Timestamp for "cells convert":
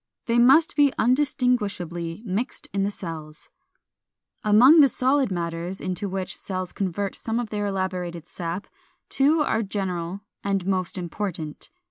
6.35-7.13